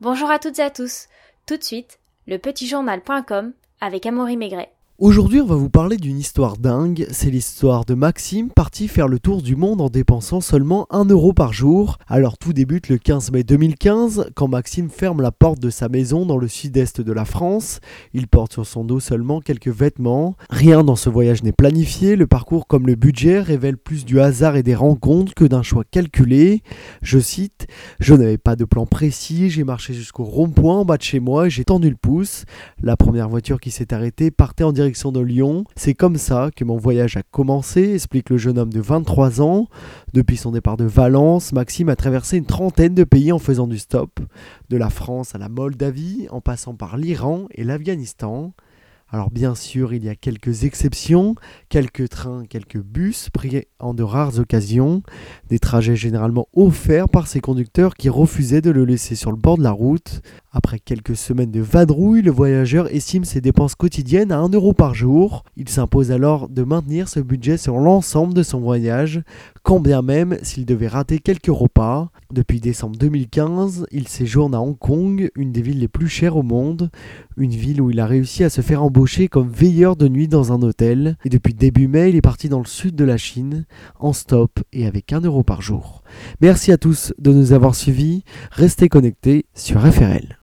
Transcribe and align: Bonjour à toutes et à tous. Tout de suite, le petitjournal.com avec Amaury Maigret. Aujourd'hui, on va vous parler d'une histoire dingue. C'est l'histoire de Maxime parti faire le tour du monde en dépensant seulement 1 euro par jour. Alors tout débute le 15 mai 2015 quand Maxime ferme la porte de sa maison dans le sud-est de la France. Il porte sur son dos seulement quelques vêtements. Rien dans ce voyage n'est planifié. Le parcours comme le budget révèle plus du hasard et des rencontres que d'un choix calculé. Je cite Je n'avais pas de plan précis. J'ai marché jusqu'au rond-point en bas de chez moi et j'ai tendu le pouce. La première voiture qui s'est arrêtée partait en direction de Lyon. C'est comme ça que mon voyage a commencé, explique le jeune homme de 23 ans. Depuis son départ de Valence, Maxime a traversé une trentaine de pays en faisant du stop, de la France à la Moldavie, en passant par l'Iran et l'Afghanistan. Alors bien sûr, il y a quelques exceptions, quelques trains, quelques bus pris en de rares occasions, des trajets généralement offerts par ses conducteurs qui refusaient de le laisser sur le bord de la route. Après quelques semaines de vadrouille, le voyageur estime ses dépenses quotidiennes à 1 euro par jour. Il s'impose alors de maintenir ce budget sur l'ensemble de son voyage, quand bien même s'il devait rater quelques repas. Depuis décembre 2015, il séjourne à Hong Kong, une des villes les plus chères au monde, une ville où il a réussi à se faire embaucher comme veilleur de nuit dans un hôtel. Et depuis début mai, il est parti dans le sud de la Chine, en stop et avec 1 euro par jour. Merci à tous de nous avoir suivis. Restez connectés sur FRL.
Bonjour 0.00 0.30
à 0.30 0.38
toutes 0.38 0.58
et 0.58 0.62
à 0.62 0.70
tous. 0.70 1.08
Tout 1.44 1.58
de 1.58 1.62
suite, 1.62 1.98
le 2.26 2.38
petitjournal.com 2.38 3.52
avec 3.82 4.06
Amaury 4.06 4.38
Maigret. 4.38 4.72
Aujourd'hui, 5.00 5.40
on 5.40 5.46
va 5.46 5.54
vous 5.54 5.70
parler 5.70 5.96
d'une 5.96 6.18
histoire 6.18 6.58
dingue. 6.58 7.06
C'est 7.10 7.30
l'histoire 7.30 7.86
de 7.86 7.94
Maxime 7.94 8.50
parti 8.50 8.86
faire 8.86 9.08
le 9.08 9.18
tour 9.18 9.40
du 9.40 9.56
monde 9.56 9.80
en 9.80 9.88
dépensant 9.88 10.42
seulement 10.42 10.86
1 10.90 11.06
euro 11.06 11.32
par 11.32 11.54
jour. 11.54 11.96
Alors 12.06 12.36
tout 12.36 12.52
débute 12.52 12.90
le 12.90 12.98
15 12.98 13.32
mai 13.32 13.42
2015 13.42 14.32
quand 14.34 14.46
Maxime 14.46 14.90
ferme 14.90 15.22
la 15.22 15.32
porte 15.32 15.58
de 15.58 15.70
sa 15.70 15.88
maison 15.88 16.26
dans 16.26 16.36
le 16.36 16.48
sud-est 16.48 17.00
de 17.00 17.12
la 17.12 17.24
France. 17.24 17.80
Il 18.12 18.28
porte 18.28 18.52
sur 18.52 18.66
son 18.66 18.84
dos 18.84 19.00
seulement 19.00 19.40
quelques 19.40 19.68
vêtements. 19.68 20.36
Rien 20.50 20.84
dans 20.84 20.96
ce 20.96 21.08
voyage 21.08 21.42
n'est 21.44 21.52
planifié. 21.52 22.14
Le 22.14 22.26
parcours 22.26 22.66
comme 22.66 22.86
le 22.86 22.94
budget 22.94 23.40
révèle 23.40 23.78
plus 23.78 24.04
du 24.04 24.20
hasard 24.20 24.56
et 24.56 24.62
des 24.62 24.74
rencontres 24.74 25.32
que 25.32 25.46
d'un 25.46 25.62
choix 25.62 25.84
calculé. 25.90 26.62
Je 27.00 27.18
cite 27.18 27.68
Je 28.00 28.12
n'avais 28.12 28.36
pas 28.36 28.54
de 28.54 28.66
plan 28.66 28.84
précis. 28.84 29.48
J'ai 29.48 29.64
marché 29.64 29.94
jusqu'au 29.94 30.24
rond-point 30.24 30.80
en 30.80 30.84
bas 30.84 30.98
de 30.98 31.02
chez 31.02 31.20
moi 31.20 31.46
et 31.46 31.50
j'ai 31.50 31.64
tendu 31.64 31.88
le 31.88 31.96
pouce. 31.96 32.44
La 32.82 32.98
première 32.98 33.30
voiture 33.30 33.60
qui 33.60 33.70
s'est 33.70 33.94
arrêtée 33.94 34.30
partait 34.30 34.62
en 34.62 34.72
direction 34.72 34.89
de 34.90 35.20
Lyon. 35.20 35.64
C'est 35.76 35.94
comme 35.94 36.16
ça 36.16 36.50
que 36.54 36.64
mon 36.64 36.76
voyage 36.76 37.16
a 37.16 37.22
commencé, 37.22 37.94
explique 37.94 38.28
le 38.28 38.38
jeune 38.38 38.58
homme 38.58 38.72
de 38.72 38.80
23 38.80 39.40
ans. 39.40 39.68
Depuis 40.12 40.36
son 40.36 40.50
départ 40.50 40.76
de 40.76 40.84
Valence, 40.84 41.52
Maxime 41.52 41.88
a 41.88 41.96
traversé 41.96 42.38
une 42.38 42.44
trentaine 42.44 42.94
de 42.94 43.04
pays 43.04 43.30
en 43.30 43.38
faisant 43.38 43.68
du 43.68 43.78
stop, 43.78 44.18
de 44.68 44.76
la 44.76 44.90
France 44.90 45.34
à 45.34 45.38
la 45.38 45.48
Moldavie, 45.48 46.26
en 46.30 46.40
passant 46.40 46.74
par 46.74 46.96
l'Iran 46.96 47.46
et 47.52 47.62
l'Afghanistan. 47.62 48.52
Alors 49.12 49.32
bien 49.32 49.56
sûr, 49.56 49.92
il 49.92 50.04
y 50.04 50.08
a 50.08 50.14
quelques 50.14 50.62
exceptions, 50.62 51.34
quelques 51.68 52.08
trains, 52.10 52.44
quelques 52.48 52.80
bus 52.80 53.28
pris 53.28 53.64
en 53.80 53.92
de 53.92 54.04
rares 54.04 54.38
occasions, 54.38 55.02
des 55.48 55.58
trajets 55.58 55.96
généralement 55.96 56.46
offerts 56.54 57.08
par 57.08 57.26
ses 57.26 57.40
conducteurs 57.40 57.94
qui 57.94 58.08
refusaient 58.08 58.60
de 58.60 58.70
le 58.70 58.84
laisser 58.84 59.16
sur 59.16 59.32
le 59.32 59.36
bord 59.36 59.58
de 59.58 59.64
la 59.64 59.72
route. 59.72 60.22
Après 60.52 60.78
quelques 60.78 61.16
semaines 61.16 61.50
de 61.50 61.60
vadrouille, 61.60 62.22
le 62.22 62.30
voyageur 62.30 62.86
estime 62.94 63.24
ses 63.24 63.40
dépenses 63.40 63.74
quotidiennes 63.74 64.30
à 64.30 64.38
1 64.38 64.50
euro 64.50 64.74
par 64.74 64.94
jour. 64.94 65.42
Il 65.56 65.68
s'impose 65.68 66.12
alors 66.12 66.48
de 66.48 66.62
maintenir 66.62 67.08
ce 67.08 67.18
budget 67.18 67.56
sur 67.56 67.78
l'ensemble 67.78 68.32
de 68.34 68.44
son 68.44 68.60
voyage, 68.60 69.22
quand 69.64 69.80
bien 69.80 70.02
même 70.02 70.38
s'il 70.42 70.66
devait 70.66 70.88
rater 70.88 71.18
quelques 71.18 71.46
repas. 71.46 72.10
Depuis 72.32 72.60
décembre 72.60 72.96
2015, 72.96 73.86
il 73.90 74.06
séjourne 74.06 74.54
à 74.54 74.60
Hong 74.60 74.78
Kong, 74.78 75.30
une 75.34 75.50
des 75.50 75.62
villes 75.62 75.80
les 75.80 75.88
plus 75.88 76.08
chères 76.08 76.36
au 76.36 76.44
monde, 76.44 76.90
une 77.36 77.50
ville 77.50 77.80
où 77.80 77.90
il 77.90 77.98
a 77.98 78.06
réussi 78.06 78.44
à 78.44 78.50
se 78.50 78.60
faire 78.60 78.84
embaucher 78.84 78.99
comme 79.30 79.48
veilleur 79.48 79.96
de 79.96 80.08
nuit 80.08 80.28
dans 80.28 80.52
un 80.52 80.62
hôtel. 80.62 81.16
Et 81.24 81.30
depuis 81.30 81.54
début 81.54 81.88
mai, 81.88 82.10
il 82.10 82.16
est 82.16 82.20
parti 82.20 82.48
dans 82.48 82.58
le 82.58 82.66
sud 82.66 82.94
de 82.94 83.04
la 83.04 83.16
Chine, 83.16 83.64
en 83.98 84.12
stop 84.12 84.60
et 84.72 84.86
avec 84.86 85.12
1 85.12 85.22
euro 85.22 85.42
par 85.42 85.62
jour. 85.62 86.02
Merci 86.40 86.70
à 86.70 86.76
tous 86.76 87.14
de 87.18 87.32
nous 87.32 87.52
avoir 87.52 87.74
suivis. 87.74 88.24
Restez 88.50 88.88
connectés 88.88 89.46
sur 89.54 89.80
FRL. 89.80 90.38